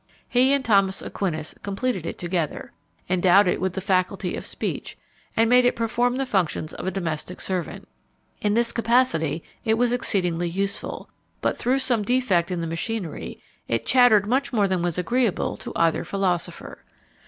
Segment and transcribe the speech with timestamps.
[0.27, 2.71] He and Thomas Aquinas completed it together,
[3.07, 4.97] endowed it with the faculty of speech,
[5.37, 7.87] and made it perform the functions of a domestic servant.
[8.41, 11.07] In this capacity it was exceedingly useful;
[11.39, 15.71] but, through some defect in the machinery, it chattered much more than was agreeable to
[15.75, 16.83] either philosopher.